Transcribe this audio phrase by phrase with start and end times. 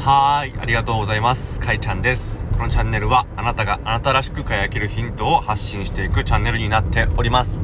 [0.00, 1.60] はーいありがとうございます。
[1.60, 2.46] かいちゃんです。
[2.52, 7.62] このチャンネルはあなたがあなたらしく輝けるヒントを発信していくチャンネルになっております。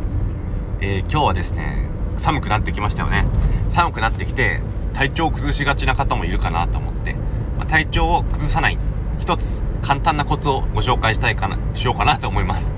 [0.83, 1.88] えー、今日はですね
[2.19, 3.25] 寒くなってきましたよね。
[3.71, 4.60] 寒くなってきて
[4.92, 7.14] 体調を崩しがちな方もいるかなと思って、
[7.56, 8.78] まあ、体調を崩さない
[9.18, 12.71] 一つ簡単なコツをご紹介したいかなしようかなと思います。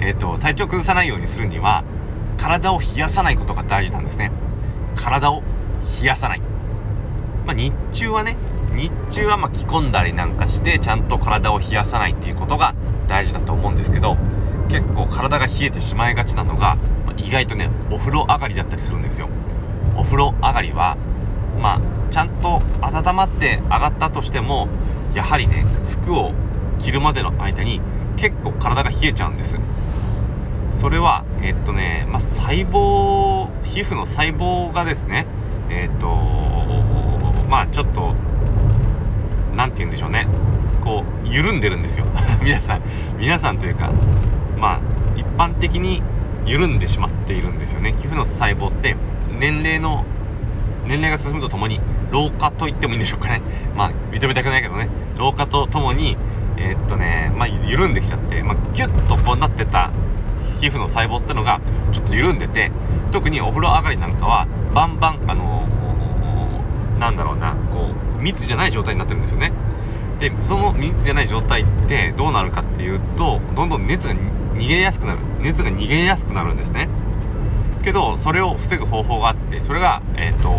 [0.00, 1.84] えっ、ー、と体調を崩さないようにするには
[2.38, 4.32] 体を冷やさないことが大事なんですね。
[4.96, 5.44] 体を
[6.02, 6.40] 冷やさない。
[7.46, 8.36] まあ、日中はね
[8.76, 12.74] 日中はま着込んだりなんかしてちゃんと体を冷やさないっていうことが
[13.08, 14.16] 大事だと思うんですけど
[14.68, 16.76] 結構体が冷えてしまいがちなのが、
[17.16, 19.28] 意外とねお風呂上がりだったりするんですよ。
[19.96, 20.96] お風呂上がりは
[21.62, 21.80] まあ
[22.12, 24.68] ちゃんと温まって上がったとしても
[25.14, 26.32] やはりね服を
[26.78, 27.80] 着るまでの間に
[28.16, 29.58] 結構体が冷えちゃうんです。
[30.70, 35.26] それはえっとね、まあ、細胞皮膚の細胞がですね
[35.70, 36.08] えっと
[37.48, 38.14] まあちょっと
[39.56, 40.28] 何て言うんでしょうね。
[40.84, 42.04] こう緩んでるんですよ。
[42.42, 42.82] 皆さん。
[43.18, 43.90] 皆さんというか
[44.58, 44.80] まあ
[45.16, 46.02] 一般的に
[46.44, 47.94] 緩んでしまっているんですよね。
[47.98, 48.96] 皮膚の細胞って
[49.38, 50.04] 年齢の
[50.86, 53.40] 年齢が進むとともに老化と言ってもいいんでしょうかね。
[53.76, 54.88] まあ認めたくないけどね。
[55.18, 56.16] 老化とともに
[56.58, 59.90] えー、っとねまあ緩んできちゃって、まあ、ギュッとこうなってた
[60.60, 61.60] 皮膚の細胞ってのが
[61.92, 62.70] ちょっと緩んでて
[63.12, 65.68] 特にお風呂上がりなんかはバンバンあの
[66.98, 69.52] なんだろうなこう密じゃない状態になってるんですよね。
[70.18, 75.18] でその密じゃない状態ってどうなるかっていうとどんどん熱が逃げやすくなる。
[75.40, 76.88] 熱が逃げやすくなるんですね。
[77.82, 80.50] けどそれを防ぐ方法があってそれがえっ、ー、と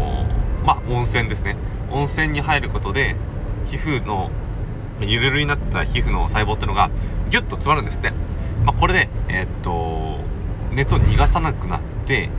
[0.65, 1.55] まあ温泉ですね。
[1.91, 3.15] 温泉に入ることで
[3.65, 4.31] 皮膚の
[5.01, 6.89] ゆるるになった皮膚の細胞っていうのが
[7.29, 8.11] ギュッと詰まるんですって。
[8.63, 10.19] まあ、これでえっ、ー、と
[10.71, 12.29] 熱を逃がさなくなって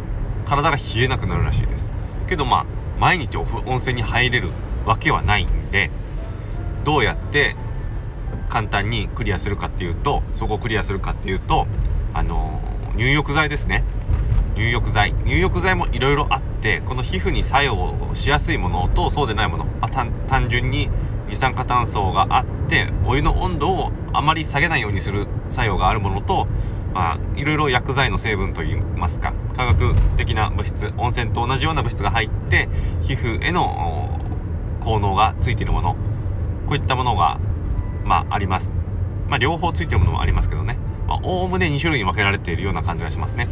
[0.47, 1.93] 体が冷えなくなるらしいです。
[2.29, 2.67] けどまあ
[3.01, 4.51] 毎日温泉に入れる。
[4.89, 5.91] わけはないんで
[6.85, 7.55] どうやって
[8.49, 11.67] 簡単にクリアするかっていうとそこをクリアするかっていうと
[12.15, 12.61] あの
[12.97, 13.85] 入浴剤ですね。
[14.57, 15.13] 入浴剤。
[15.25, 20.89] 入浴剤もいろいろあってこの皮膚に作用しやすいものとそうでないもの、まあ、単純に
[21.29, 26.49] 二酸化炭素があってお湯の温度をあまり下げないようにする作用があるものと
[26.95, 32.69] まあ、いろいろ薬剤の成分といいますか化学的な物質温泉と同じような物質が入って
[33.03, 34.08] 皮膚への
[34.89, 35.97] 効能がついているもの。
[36.67, 37.39] こういったものが、
[38.05, 38.73] まあ、あります、
[39.29, 40.79] まあ、両方ついてるものもありますけどね。
[41.23, 43.49] おおむね2種類に分けられているような感じがしますね。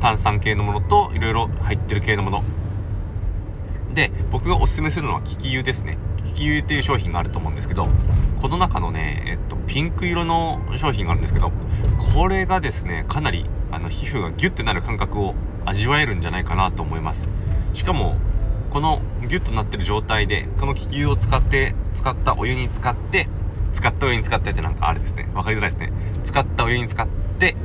[0.00, 2.44] 炭酸系のものといろいろ入ってる系のもの。
[3.94, 5.96] で僕がおすすめするのは利き湯ですね。
[6.26, 7.88] 利き湯っていう商品があると思うんですけど
[8.42, 11.50] この中のね、えっと、ピンク色の商品があるんですけど
[12.14, 17.26] これがですねかなりあの皮膚がギュッてなる感覚を味わえるんじゃないかなと思います。
[17.72, 18.16] しかも
[18.70, 23.28] このギュッとなってる状態でこの気球を使って使ったお湯に使って
[23.72, 25.28] 使ったお湯に使ってってなんかあれですね。
[25.34, 25.92] 分かりづらいですね。
[26.24, 27.06] 使ったお湯に使っ
[27.38, 27.56] て、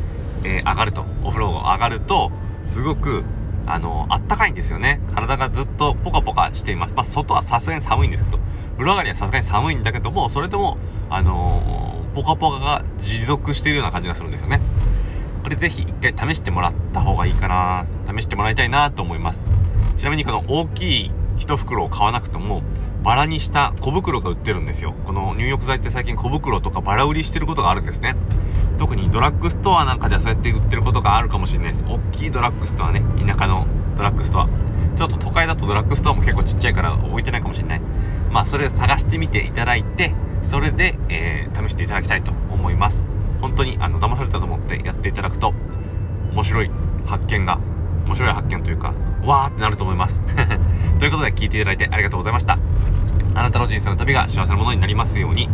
[0.43, 1.05] えー、上がると。
[1.23, 2.31] お風呂が上がると
[2.63, 3.23] すごく
[3.65, 5.01] あのあったかいんですよね。
[5.13, 6.93] 体がずっとポカポカしています。
[6.93, 8.39] まあ外はさすがに寒いんですけど
[8.73, 10.77] 風呂上がりはさすがに寒いんだけどもそれでも
[11.09, 14.61] あのー、ポカポカが持続しているような感じがするんですよね。
[15.43, 17.85] これぜひ一回試してもらった方がいいかな。
[18.07, 19.45] 試してもらいたいなと思います。
[19.97, 22.61] ちなみにこの大きい1袋を買わなくても
[23.03, 24.93] バラにした小袋が売ってるんですよ。
[25.05, 28.15] この入浴剤って最近小袋とかバラ売りしてることがあるんですね。
[28.77, 31.85] 特にドラッグストアなんかではそうやって売ってることがあるかもしれないです。
[31.87, 33.01] 大きいドラッグストアね。
[33.25, 33.67] 田舎の
[33.97, 34.47] ドラッグストア。
[34.95, 37.81] ちょっと都会だとドラッグストアも結構ちっちゃいから置いてないかもしれない。
[38.31, 43.03] まあそれを探してみていただいてそれで、えー、試していただきたいと思います。
[43.41, 45.53] 本当にあの騙されたと思ってやっていただくと
[46.31, 46.71] 面白い
[47.05, 47.59] 発見が
[48.05, 48.93] 面白い発見というか
[49.23, 50.21] わーってなると思います。
[50.99, 52.57] ということで聞いていただいてありがとうございました。
[53.35, 55.49] あなたの人生の旅が幸せなものになりますように。